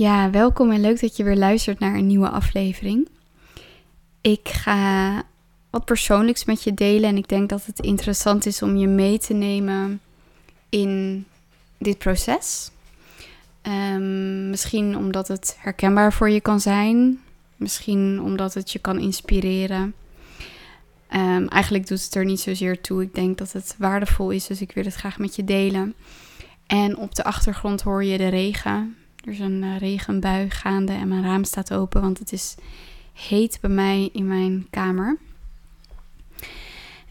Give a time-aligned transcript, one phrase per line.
[0.00, 3.08] Ja, welkom en leuk dat je weer luistert naar een nieuwe aflevering.
[4.20, 5.22] Ik ga
[5.70, 9.18] wat persoonlijks met je delen en ik denk dat het interessant is om je mee
[9.18, 10.00] te nemen
[10.68, 11.24] in
[11.78, 12.70] dit proces.
[13.62, 17.20] Ehm, misschien omdat het herkenbaar voor je kan zijn,
[17.56, 19.94] misschien omdat het je kan inspireren.
[21.14, 23.02] Um, eigenlijk doet het er niet zozeer toe.
[23.02, 25.94] Ik denk dat het waardevol is, dus ik wil het graag met je delen.
[26.66, 28.94] En op de achtergrond hoor je de regen.
[29.24, 32.54] Er is een uh, regenbui gaande en mijn raam staat open, want het is
[33.12, 35.18] heet bij mij in mijn kamer.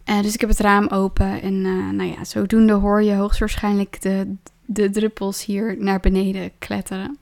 [0.05, 4.01] Uh, dus ik heb het raam open en uh, nou ja, zodoende hoor je hoogstwaarschijnlijk
[4.01, 4.35] de,
[4.65, 7.17] de druppels hier naar beneden kletteren.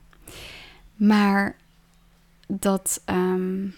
[0.94, 1.56] Maar
[2.46, 3.74] dat um,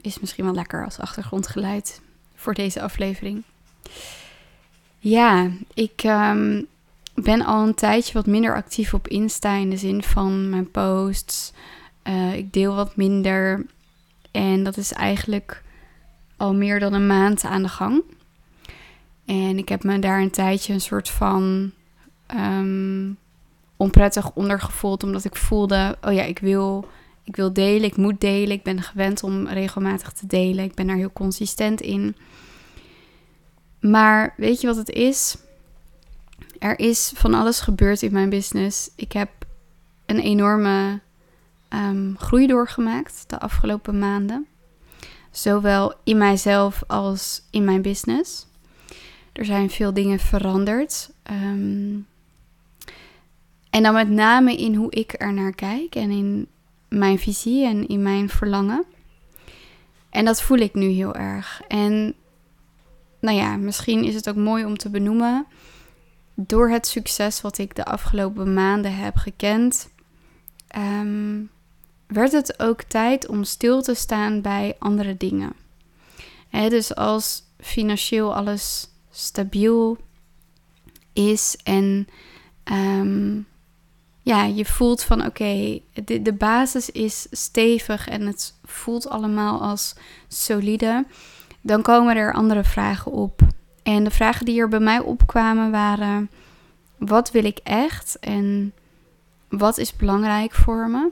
[0.00, 2.00] is misschien wel lekker als achtergrondgeluid
[2.34, 3.42] voor deze aflevering.
[4.98, 6.66] Ja, ik um,
[7.14, 11.52] ben al een tijdje wat minder actief op Insta in de zin van mijn posts.
[12.04, 13.66] Uh, ik deel wat minder.
[14.30, 15.62] En dat is eigenlijk
[16.36, 18.02] al meer dan een maand aan de gang.
[19.24, 21.70] En ik heb me daar een tijdje een soort van
[22.36, 23.16] um,
[23.76, 25.02] onprettig onder gevoeld.
[25.02, 26.88] Omdat ik voelde, oh ja, ik wil,
[27.24, 28.50] ik wil delen, ik moet delen.
[28.50, 30.64] Ik ben gewend om regelmatig te delen.
[30.64, 32.16] Ik ben daar heel consistent in.
[33.80, 35.36] Maar weet je wat het is?
[36.58, 38.90] Er is van alles gebeurd in mijn business.
[38.96, 39.30] Ik heb
[40.06, 41.00] een enorme
[41.68, 44.46] um, groei doorgemaakt de afgelopen maanden.
[45.30, 48.46] Zowel in mijzelf als in mijn business.
[49.32, 51.10] Er zijn veel dingen veranderd.
[51.30, 52.06] Um,
[53.70, 56.46] en dan met name in hoe ik er naar kijk en in
[56.88, 58.84] mijn visie en in mijn verlangen.
[60.10, 61.62] En dat voel ik nu heel erg.
[61.68, 62.14] En
[63.20, 65.46] nou ja, misschien is het ook mooi om te benoemen.
[66.34, 69.88] Door het succes wat ik de afgelopen maanden heb gekend,
[70.76, 71.50] um,
[72.06, 75.52] werd het ook tijd om stil te staan bij andere dingen.
[76.50, 79.96] Dus als financieel alles stabiel
[81.12, 82.08] is en
[82.64, 83.46] um,
[84.22, 89.94] ja, je voelt van oké, de basis is stevig en het voelt allemaal als
[90.28, 91.06] solide,
[91.60, 93.43] dan komen er andere vragen op.
[93.84, 96.30] En de vragen die er bij mij opkwamen waren:
[96.96, 98.72] wat wil ik echt en
[99.48, 101.10] wat is belangrijk voor me?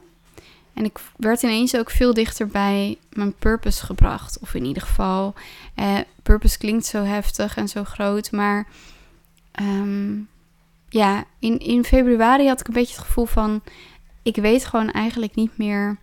[0.74, 4.38] En ik werd ineens ook veel dichter bij mijn purpose gebracht.
[4.38, 5.34] Of in ieder geval,
[5.74, 8.30] eh, purpose klinkt zo heftig en zo groot.
[8.30, 8.66] Maar
[9.60, 10.28] um,
[10.88, 13.62] ja, in, in februari had ik een beetje het gevoel van...
[14.22, 15.98] Ik weet gewoon eigenlijk niet meer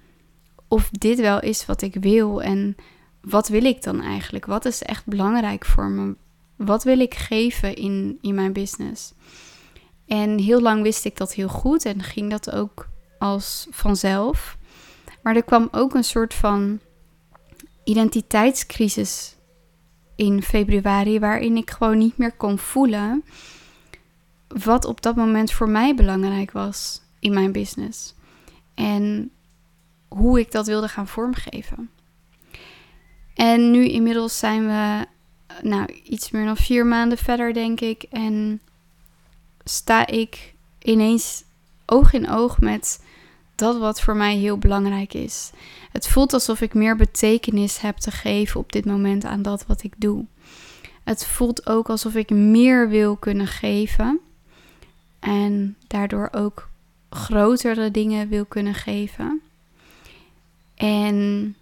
[0.68, 2.42] of dit wel is wat ik wil.
[2.42, 2.76] En
[3.22, 4.46] wat wil ik dan eigenlijk?
[4.46, 6.16] Wat is echt belangrijk voor me?
[6.60, 9.14] Wat wil ik geven in, in mijn business?
[10.08, 12.90] En heel lang wist ik dat heel goed en ging dat ook
[13.20, 14.58] als vanzelf.
[15.22, 16.80] Maar er kwam ook een soort van
[17.84, 19.36] identiteitscrisis
[20.16, 23.24] in februari, waarin ik gewoon niet meer kon voelen
[24.48, 28.16] wat op dat moment voor mij belangrijk was in mijn business.
[28.74, 29.32] En
[30.08, 31.90] hoe ik dat wilde gaan vormgeven.
[33.34, 35.06] En nu inmiddels zijn we
[35.62, 38.04] nou, iets meer dan vier maanden verder, denk ik.
[38.04, 38.62] En
[39.64, 41.44] sta ik ineens
[41.86, 43.04] oog in oog met
[43.56, 45.52] dat wat voor mij heel belangrijk is.
[45.92, 49.84] Het voelt alsof ik meer betekenis heb te geven op dit moment aan dat wat
[49.84, 50.26] ik doe.
[51.04, 54.20] Het voelt ook alsof ik meer wil kunnen geven
[55.20, 56.70] en daardoor ook
[57.10, 59.42] grotere dingen wil kunnen geven.
[60.76, 61.56] En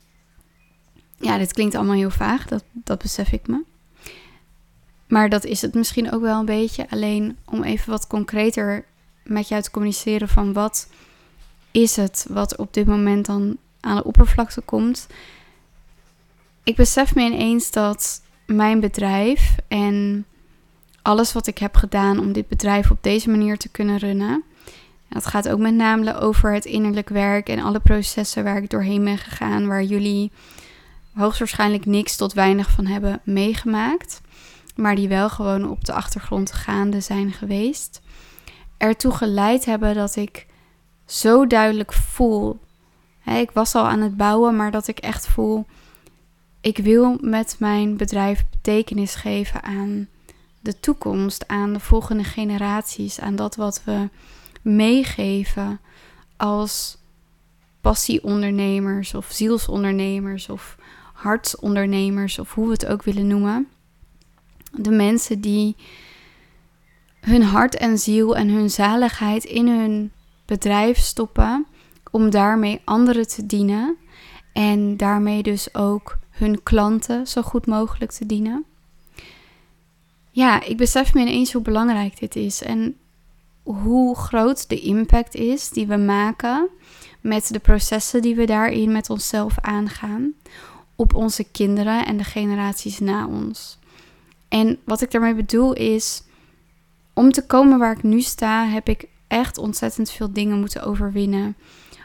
[1.20, 3.64] ja, dit klinkt allemaal heel vaag, dat, dat besef ik me.
[5.08, 6.90] Maar dat is het misschien ook wel een beetje.
[6.90, 8.86] Alleen om even wat concreter
[9.24, 10.88] met jou te communiceren van wat
[11.72, 15.08] is het wat op dit moment dan aan de oppervlakte komt.
[16.64, 20.26] Ik besef me ineens dat mijn bedrijf en
[21.02, 24.44] alles wat ik heb gedaan om dit bedrijf op deze manier te kunnen runnen.
[25.10, 29.04] Het gaat ook met name over het innerlijk werk en alle processen waar ik doorheen
[29.04, 30.32] ben gegaan, waar jullie
[31.14, 34.22] hoogstwaarschijnlijk niks tot weinig van hebben meegemaakt,
[34.78, 38.02] maar die wel gewoon op de achtergrond gaande zijn geweest.
[38.78, 40.46] Ertoe geleid hebben dat ik
[41.06, 42.60] zo duidelijk voel.
[43.20, 45.66] Hè, ik was al aan het bouwen, maar dat ik echt voel.
[46.62, 50.08] Ik wil met mijn bedrijf betekenis geven aan
[50.60, 54.10] de toekomst, aan de volgende generaties, aan dat wat we
[54.62, 55.80] meegeven
[56.38, 56.98] als
[57.82, 60.78] passieondernemers of zielsondernemers of
[61.14, 63.68] hartsondernemers of hoe we het ook willen noemen.
[64.80, 65.76] De mensen die
[67.20, 70.12] hun hart en ziel en hun zaligheid in hun
[70.46, 71.66] bedrijf stoppen
[72.12, 73.98] om daarmee anderen te dienen
[74.54, 78.66] en daarmee dus ook hun klanten zo goed mogelijk te dienen.
[80.32, 82.98] Ja, ik besef me ineens hoe belangrijk dit is en
[83.64, 86.70] hoe groot de impact is die we maken
[87.22, 90.34] met de processen die we daarin met onszelf aangaan
[90.96, 93.77] op onze kinderen en de generaties na ons.
[94.50, 96.24] En wat ik daarmee bedoel is,
[97.14, 101.56] om te komen waar ik nu sta, heb ik echt ontzettend veel dingen moeten overwinnen.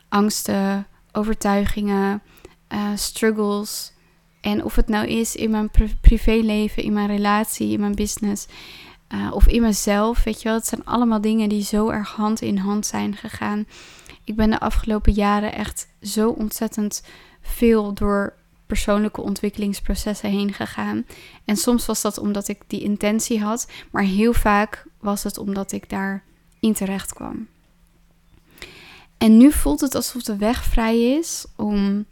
[0.08, 2.22] Angsten, overtuigingen,
[2.72, 3.92] uh, struggles.
[4.40, 8.46] En of het nou is in mijn privéleven, in mijn relatie, in mijn business
[9.14, 10.56] uh, of in mezelf, weet je wel.
[10.56, 13.66] Het zijn allemaal dingen die zo erg hand in hand zijn gegaan.
[14.24, 17.02] Ik ben de afgelopen jaren echt zo ontzettend
[17.40, 18.34] veel door
[18.72, 21.06] persoonlijke ontwikkelingsprocessen heen gegaan.
[21.44, 25.72] En soms was dat omdat ik die intentie had, maar heel vaak was het omdat
[25.72, 26.22] ik daar
[26.60, 27.46] in terecht kwam.
[29.18, 32.04] En nu voelt het alsof de weg vrij is om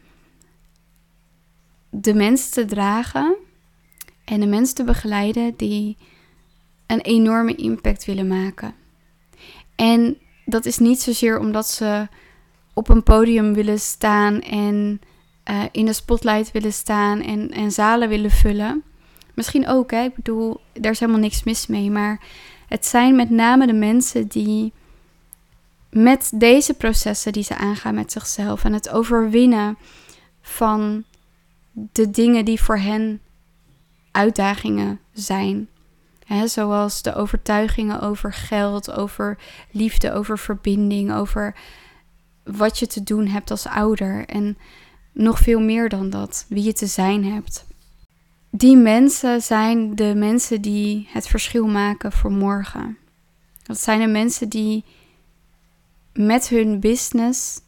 [1.91, 3.37] de mensen te dragen
[4.25, 5.97] en de mensen te begeleiden die
[6.87, 8.75] een enorme impact willen maken.
[9.77, 12.09] En dat is niet zozeer omdat ze
[12.75, 15.01] op een podium willen staan en
[15.51, 18.83] uh, in de spotlight willen staan en, en zalen willen vullen.
[19.35, 20.03] Misschien ook, hè?
[20.03, 21.91] ik bedoel, daar is helemaal niks mis mee.
[21.91, 22.21] Maar
[22.69, 24.73] het zijn met name de mensen die
[25.91, 29.79] met deze processen die ze aangaan met zichzelf en het overwinnen
[30.41, 31.05] van
[31.73, 33.21] de dingen die voor hen
[34.11, 35.69] uitdagingen zijn.
[36.45, 39.39] zoals de overtuigingen over geld, over
[39.71, 41.55] liefde, over verbinding, over
[42.45, 44.27] wat je te doen hebt als ouder.
[44.27, 44.59] En
[45.21, 47.65] nog veel meer dan dat, wie je te zijn hebt.
[48.51, 52.99] Die mensen zijn de mensen die het verschil maken voor morgen.
[53.63, 54.85] Dat zijn de mensen die
[56.13, 57.61] met hun business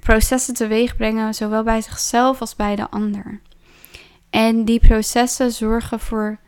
[0.00, 3.40] processen teweeg brengen, zowel bij zichzelf als bij de ander.
[4.30, 6.38] En die processen zorgen voor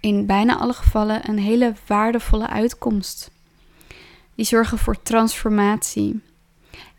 [0.00, 3.30] in bijna alle gevallen een hele waardevolle uitkomst.
[4.34, 6.20] Die zorgen voor transformatie.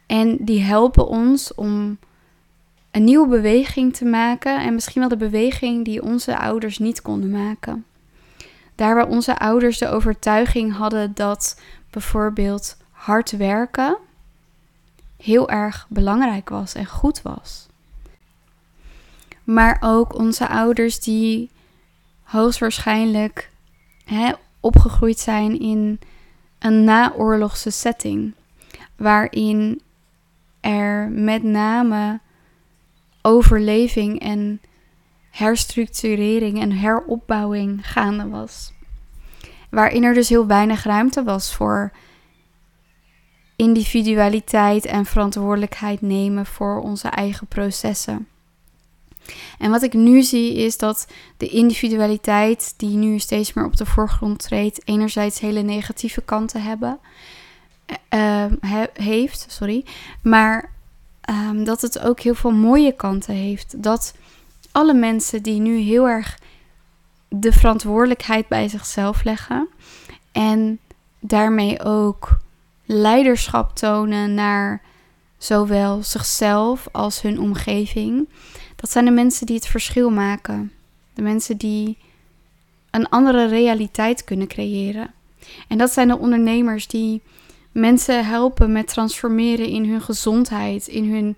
[0.10, 1.98] En die helpen ons om
[2.92, 4.62] een nieuwe beweging te maken.
[4.62, 7.86] En misschien wel de beweging die onze ouders niet konden maken.
[8.76, 13.98] Daar waar onze ouders de overtuiging hadden dat bijvoorbeeld hard werken
[15.18, 17.68] heel erg belangrijk was en goed was.
[19.44, 21.50] Maar ook onze ouders die
[22.24, 23.52] hoogstwaarschijnlijk
[24.06, 26.00] hè, opgegroeid zijn in
[26.60, 28.34] een naoorlogse setting.
[28.96, 29.82] Waarin
[30.62, 32.20] er met name
[33.22, 34.62] overleving en
[35.30, 38.74] herstructurering en heropbouwing gaande was.
[39.70, 41.92] Waarin er dus heel weinig ruimte was voor
[43.56, 48.28] individualiteit en verantwoordelijkheid nemen voor onze eigen processen.
[49.58, 51.08] En wat ik nu zie is dat
[51.38, 57.00] de individualiteit die nu steeds meer op de voorgrond treedt, enerzijds hele negatieve kanten hebben,
[58.10, 58.46] uh,
[58.94, 59.86] heeft, sorry,
[60.22, 60.72] maar
[61.30, 63.84] um, dat het ook heel veel mooie kanten heeft.
[63.84, 64.14] Dat
[64.72, 66.40] alle mensen die nu heel erg
[67.28, 69.68] de verantwoordelijkheid bij zichzelf leggen
[70.32, 70.80] en
[71.20, 72.40] daarmee ook
[72.86, 74.82] leiderschap tonen naar
[75.38, 78.30] zowel zichzelf als hun omgeving.
[78.76, 80.72] Dat zijn de mensen die het verschil maken.
[81.14, 81.98] De mensen die
[82.92, 85.14] een andere realiteit kunnen creëren.
[85.68, 87.22] En dat zijn de ondernemers die
[87.72, 91.38] mensen helpen met transformeren in hun gezondheid, in hun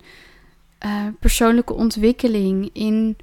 [0.85, 3.17] uh, persoonlijke ontwikkeling, in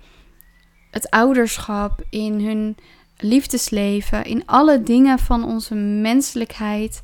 [0.90, 2.76] het ouderschap, in hun
[3.16, 7.02] liefdesleven, in alle dingen van onze menselijkheid.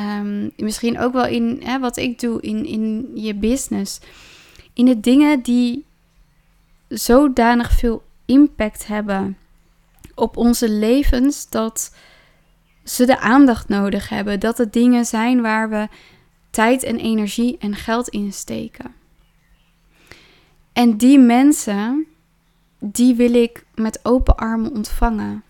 [0.00, 4.00] Um, misschien ook wel in hè, wat ik doe in, in je business.
[4.72, 5.84] In de dingen die
[6.88, 9.38] zodanig veel impact hebben
[10.14, 11.94] op onze levens dat
[12.86, 14.40] ze de aandacht nodig hebben.
[14.40, 15.88] Dat het dingen zijn waar we
[16.50, 18.94] tijd en energie en geld in steken.
[20.72, 22.06] En die mensen,
[22.78, 25.42] die wil ik met open armen ontvangen.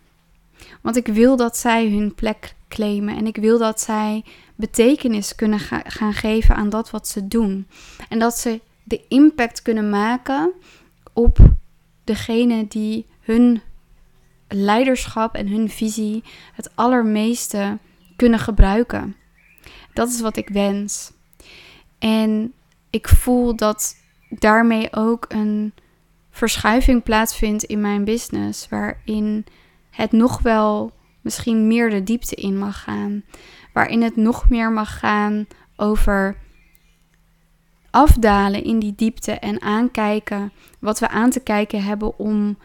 [0.81, 4.25] Want ik wil dat zij hun plek claimen en ik wil dat zij
[4.55, 7.67] betekenis kunnen gaan geven aan dat wat ze doen.
[8.09, 10.53] En dat ze de impact kunnen maken
[11.13, 11.39] op
[12.05, 13.61] degene die hun
[14.49, 17.79] leiderschap en hun visie het allermeeste
[18.17, 19.17] kunnen gebruiken.
[19.93, 21.13] Dat is wat ik wens.
[21.99, 22.53] En
[22.91, 23.97] ik voel dat
[24.29, 25.73] daarmee ook een
[26.31, 29.47] verschuiving plaatsvindt in mijn business, waarin
[29.91, 33.25] het nog wel misschien meer de diepte in mag gaan,
[33.73, 36.37] waarin het nog meer mag gaan over
[37.91, 42.59] afdalen in die diepte en aankijken wat we aan te kijken hebben om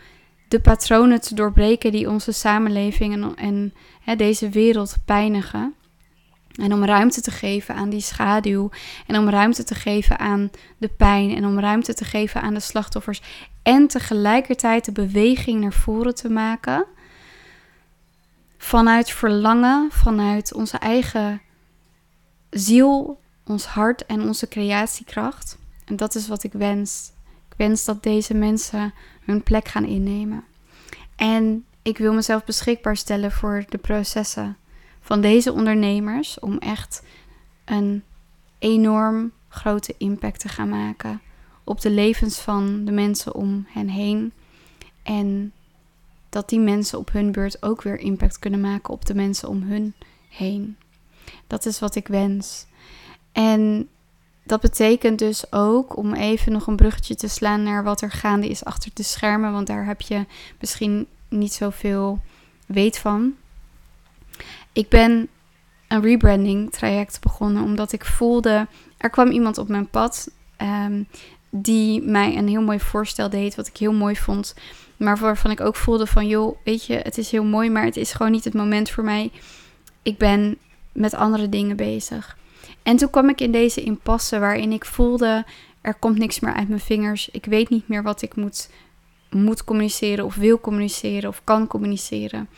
[0.52, 5.74] de patronen te doorbreken die onze samenleving en, en hè, deze wereld pijnigen.
[6.56, 8.70] En om ruimte te geven aan die schaduw.
[9.08, 11.36] En om ruimte te geven aan de pijn.
[11.36, 13.22] En om ruimte te geven aan de slachtoffers.
[13.64, 16.86] En tegelijkertijd de beweging naar voren te maken.
[18.58, 21.42] Vanuit verlangen, vanuit onze eigen
[22.50, 25.58] ziel, ons hart en onze creatiekracht.
[25.86, 27.12] En dat is wat ik wens.
[27.62, 30.44] Wens dat deze mensen hun plek gaan innemen.
[31.16, 34.58] En ik wil mezelf beschikbaar stellen voor de processen
[35.02, 37.04] van deze ondernemers om echt
[37.66, 38.04] een
[38.60, 41.22] enorm grote impact te gaan maken
[41.64, 44.34] op de levens van de mensen om hen heen.
[45.04, 45.54] En
[46.30, 49.62] dat die mensen op hun beurt ook weer impact kunnen maken op de mensen om
[49.62, 49.94] hun
[50.30, 50.78] heen.
[51.48, 52.66] Dat is wat ik wens.
[53.32, 53.90] En
[54.52, 58.48] dat betekent dus ook, om even nog een bruggetje te slaan naar wat er gaande
[58.48, 60.26] is achter de schermen, want daar heb je
[60.60, 62.20] misschien niet zoveel
[62.66, 63.34] weet van.
[64.74, 65.28] Ik ben
[65.88, 68.68] een rebranding traject begonnen omdat ik voelde,
[68.98, 71.08] er kwam iemand op mijn pad um,
[71.50, 74.56] die mij een heel mooi voorstel deed, wat ik heel mooi vond,
[74.98, 77.98] maar waarvan ik ook voelde van, joh, weet je, het is heel mooi, maar het
[77.98, 79.32] is gewoon niet het moment voor mij.
[80.02, 80.58] Ik ben
[80.92, 82.40] met andere dingen bezig.
[82.84, 85.46] En toen kwam ik in deze impasse waarin ik voelde,
[85.82, 87.30] er komt niks meer uit mijn vingers.
[87.30, 88.70] Ik weet niet meer wat ik moet,
[89.30, 92.50] moet communiceren of wil communiceren of kan communiceren.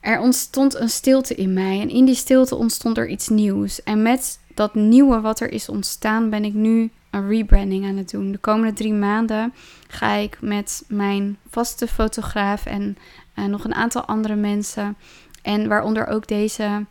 [0.00, 3.82] Er ontstond een stilte in mij en in die stilte ontstond er iets nieuws.
[3.82, 8.10] En met dat nieuwe wat er is ontstaan ben ik nu een rebranding aan het
[8.10, 8.32] doen.
[8.32, 9.52] De komende drie maanden
[9.88, 12.96] ga ik met mijn vaste fotograaf en
[13.34, 14.96] uh, nog een aantal andere mensen
[15.42, 16.86] en waaronder ook deze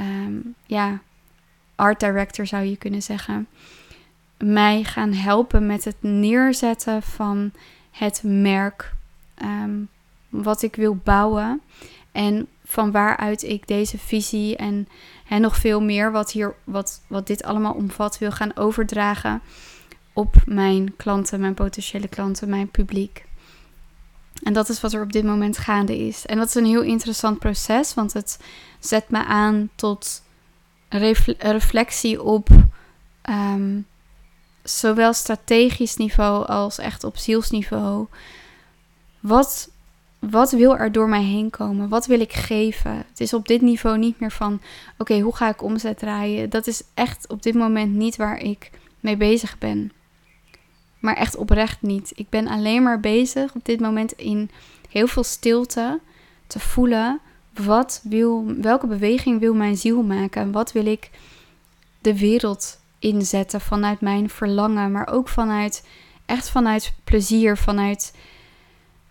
[0.00, 1.00] um, ja,
[1.80, 3.48] art director zou je kunnen zeggen,
[4.36, 7.52] mij gaan helpen met het neerzetten van
[7.90, 8.92] het merk
[9.42, 9.88] um,
[10.28, 11.60] wat ik wil bouwen.
[12.12, 14.88] En van waaruit ik deze visie en,
[15.28, 19.40] en nog veel meer wat, hier, wat, wat dit allemaal omvat wil gaan overdragen
[20.12, 23.24] op mijn klanten, mijn potentiële klanten, mijn publiek.
[24.42, 26.26] En dat is wat er op dit moment gaande is.
[26.26, 28.38] En dat is een heel interessant proces, want het
[28.78, 30.22] zet me aan tot
[31.38, 32.48] reflectie op
[33.30, 33.86] um,
[34.62, 38.06] zowel strategisch niveau als echt op zielsniveau.
[39.20, 39.70] Wat,
[40.18, 41.88] wat wil er door mij heen komen?
[41.88, 42.96] Wat wil ik geven?
[42.96, 44.60] Het is op dit niveau niet meer van:
[44.98, 46.50] oké, hoe ga ik omzet draaien?
[46.50, 48.70] Dat is echt op dit moment niet waar ik
[49.00, 49.92] mee bezig ben.
[50.98, 52.12] Maar echt oprecht niet.
[52.14, 54.50] Ik ben alleen maar bezig op dit moment in
[54.88, 56.00] heel veel stilte
[56.46, 57.20] te voelen
[57.54, 60.42] wat wil, welke beweging wil mijn ziel maken?
[60.42, 61.10] En wat wil ik
[62.00, 65.86] de wereld inzetten vanuit mijn verlangen, maar ook vanuit,
[66.26, 68.14] echt vanuit plezier, vanuit,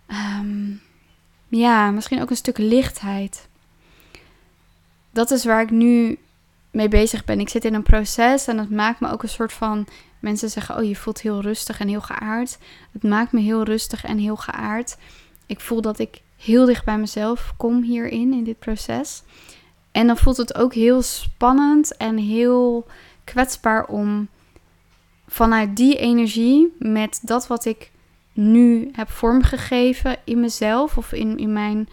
[0.05, 0.71] ehm,
[1.47, 3.47] ja, misschien ook een stuk lichtheid.
[5.11, 6.19] Dat is waar ik nu
[6.71, 7.39] mee bezig ben.
[7.39, 9.87] Ik zit in een proces en het maakt me ook een soort van.
[10.19, 12.57] Mensen zeggen: Oh, je voelt heel rustig en heel geaard.
[12.91, 14.97] Het maakt me heel rustig en heel geaard.
[15.45, 19.23] Ik voel dat ik heel dicht bij mezelf kom hierin, in dit proces.
[19.91, 22.87] En dan voelt het ook heel spannend en heel
[23.23, 24.27] kwetsbaar om
[25.27, 27.91] vanuit die energie, met dat wat ik
[28.33, 31.89] nu heb vormgegeven in mezelf of in, in mijn,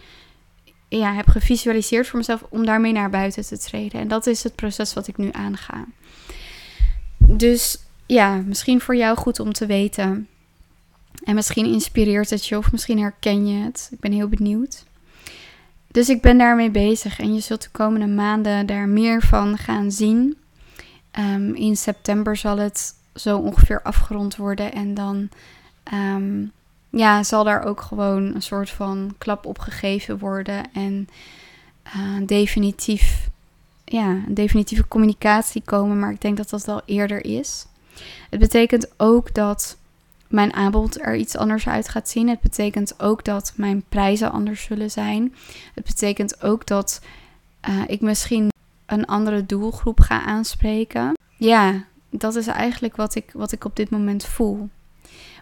[0.87, 3.99] ja, heb gevisualiseerd voor mezelf, om daarmee naar buiten te treden.
[3.99, 5.85] En dat is het proces wat ik nu aanga.
[7.17, 10.27] Dus ja, misschien voor jou goed om te weten
[11.27, 13.89] en misschien inspireert het je of misschien herken je het.
[13.91, 14.85] Ik ben heel benieuwd.
[15.87, 19.91] Dus ik ben daarmee bezig en je zult de komende maanden daar meer van gaan
[19.91, 20.37] zien.
[21.11, 25.29] Ehm, in september zal het zo ongeveer afgerond worden en dan
[25.83, 26.45] ehm,
[26.89, 31.09] ja, zal daar ook gewoon een soort van klap op gegeven worden en
[31.95, 33.29] uh, definitief,
[33.85, 35.99] ja, een definitieve communicatie komen.
[35.99, 37.65] Maar ik denk dat dat al eerder is.
[38.29, 39.77] Het betekent ook dat
[40.27, 42.29] mijn aanbod er iets anders uit gaat zien.
[42.29, 45.35] Het betekent ook dat mijn prijzen anders zullen zijn.
[45.75, 47.01] Het betekent ook dat
[47.69, 48.49] uh, ik misschien
[48.85, 51.13] een andere doelgroep ga aanspreken.
[51.37, 54.69] Ja, dat is eigenlijk wat ik, wat ik op dit moment voel.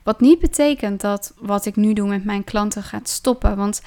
[0.03, 3.57] Wat niet betekent dat wat ik nu doe met mijn klanten gaat stoppen.
[3.57, 3.81] Want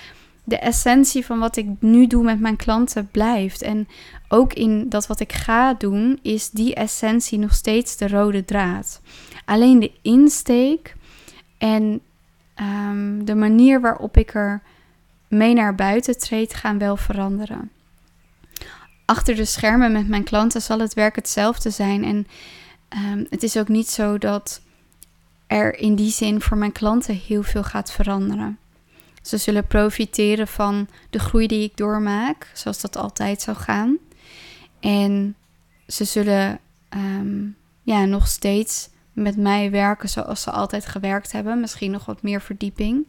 [0.48, 3.62] de essentie van wat ik nu doe met mijn klanten blijft.
[3.62, 3.88] En
[4.28, 9.00] ook in dat wat ik ga doen, is die essentie nog steeds de rode draad.
[9.44, 10.94] Alleen de insteek
[11.58, 12.00] en
[12.54, 14.62] ehm, de manier waarop ik er
[15.28, 17.70] mee naar buiten treed, gaan wel veranderen.
[19.04, 22.04] Achter de schermen met mijn klanten zal het werk hetzelfde zijn.
[22.04, 22.26] En
[22.88, 24.60] Ehm, het is ook niet zo dat
[25.46, 28.58] er in die zin voor mijn klanten heel veel gaat veranderen.
[29.28, 33.98] Ze zullen profiteren van de groei die ik doormaak, zoals dat altijd zou gaan.
[34.80, 35.36] En
[35.86, 36.58] ze zullen
[36.88, 37.46] ehm,
[37.82, 41.60] ja, nog steeds met mij werken zoals ze altijd gewerkt hebben.
[41.60, 43.06] Misschien nog wat meer verdieping.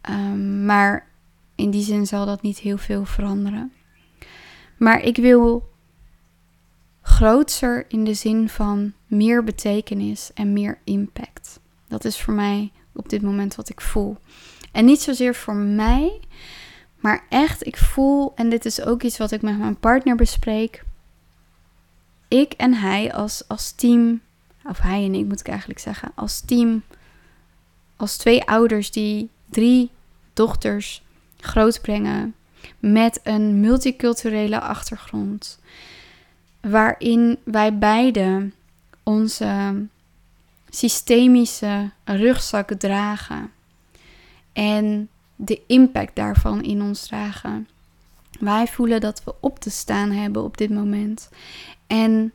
[0.00, 1.06] Ehm, maar
[1.54, 3.72] in die zin zal dat niet heel veel veranderen.
[4.76, 5.72] Maar ik wil
[7.02, 11.60] groter in de zin van meer betekenis en meer impact.
[11.88, 14.16] Dat is voor mij op dit moment wat ik voel.
[14.74, 16.20] En niet zozeer voor mij,
[17.00, 20.84] maar echt, ik voel, en dit is ook iets wat ik met mijn partner bespreek.
[22.28, 24.20] Ik en hij als, als team,
[24.64, 26.82] of hij en ik moet ik eigenlijk zeggen, als team,
[27.96, 29.90] als twee ouders die drie
[30.32, 31.02] dochters
[31.40, 32.34] grootbrengen
[32.78, 35.58] met een multiculturele achtergrond,
[36.60, 38.50] waarin wij beide
[39.02, 39.74] onze
[40.68, 43.52] systemische rugzak dragen
[44.54, 47.68] en de impact daarvan in ons dragen.
[48.40, 51.30] Wij voelen dat we op te staan hebben op dit moment
[51.86, 52.32] en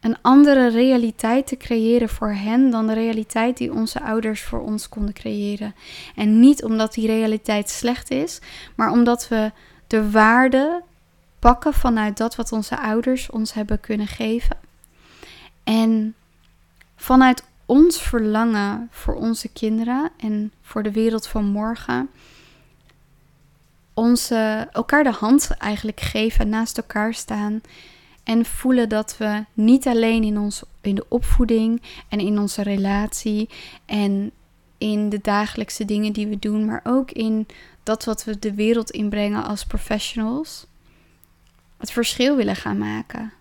[0.00, 4.88] een andere realiteit te creëren voor hen dan de realiteit die onze ouders voor ons
[4.88, 5.74] konden creëren.
[6.14, 8.40] En niet omdat die realiteit slecht is,
[8.74, 9.52] maar omdat we
[9.86, 10.82] de waarde
[11.38, 14.56] pakken vanuit dat wat onze ouders ons hebben kunnen geven.
[15.64, 16.14] En
[16.96, 22.10] vanuit ons verlangen voor onze kinderen en voor de wereld van morgen.
[23.94, 27.60] Onze, elkaar de hand eigenlijk geven, naast elkaar staan.
[28.24, 33.48] En voelen dat we niet alleen in, ons, in de opvoeding en in onze relatie
[33.86, 34.30] en
[34.78, 37.46] in de dagelijkse dingen die we doen, maar ook in
[37.82, 40.66] dat wat we de wereld inbrengen als professionals,
[41.76, 43.32] het verschil willen gaan maken.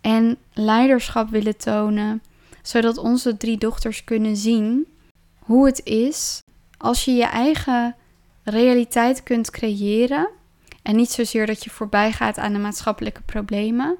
[0.00, 2.22] En leiderschap willen tonen,
[2.66, 4.86] zodat onze drie dochters kunnen zien
[5.38, 6.42] hoe het is
[6.78, 7.96] als je je eigen
[8.42, 10.28] realiteit kunt creëren.
[10.82, 13.98] En niet zozeer dat je voorbij gaat aan de maatschappelijke problemen,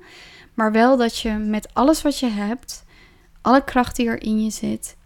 [0.54, 2.84] maar wel dat je met alles wat je hebt,
[3.40, 4.96] alle kracht die er in je zit,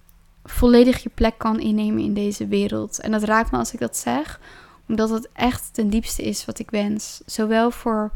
[0.44, 3.01] volledig je plek kan innemen in deze wereld.
[3.01, 4.40] En dat raakt me als ik dat zeg,
[4.88, 7.20] omdat het echt ten diepste is wat ik wens.
[7.27, 8.11] Zowel voor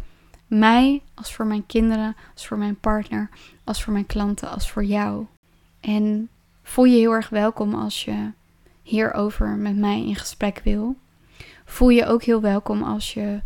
[0.47, 3.31] mij als voor mijn kinderen, als voor mijn partner,
[3.65, 5.27] als voor mijn klanten, als voor jou.
[5.85, 6.29] En
[6.63, 8.31] voel je heel erg welkom als je
[8.83, 10.97] hierover met mij in gesprek wil.
[11.65, 13.41] Voel je ook heel welkom als je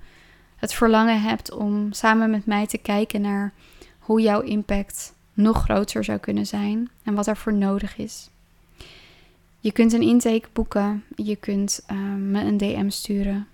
[0.56, 3.52] het verlangen hebt om samen met mij te kijken naar
[3.98, 8.30] hoe jouw impact nog groter zou kunnen zijn en wat er voor nodig is.
[9.60, 13.46] Je kunt een intake boeken, je kunt uh, me een DM sturen.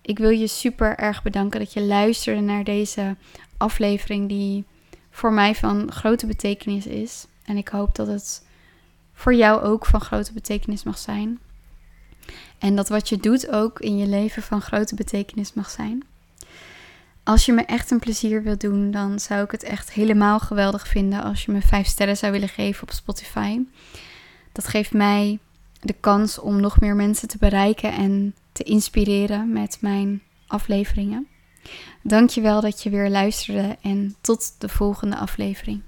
[0.00, 3.16] Ik wil je super erg bedanken dat je luisterde naar deze
[3.56, 4.64] aflevering die
[5.10, 7.26] voor mij van grote betekenis is.
[7.50, 8.46] En ik hoop dat het
[9.12, 11.38] voor jou ook van grote betekenis mag zijn.
[12.58, 16.04] En dat wat je doet ook in je leven van grote betekenis mag zijn.
[17.22, 20.88] Als je me echt een plezier wilt doen, dan zou ik het echt helemaal geweldig
[20.88, 23.60] vinden als je me 5 sterren zou willen geven op Spotify.
[24.52, 25.38] Dat geeft mij
[25.80, 31.26] de kans om nog meer mensen te bereiken en te inspireren met mijn afleveringen.
[32.02, 35.82] Dankjewel dat je weer luisterde en tot de volgende aflevering.